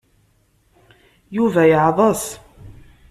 Yuba 1.35 1.61
yeɛḍes. 1.69 2.23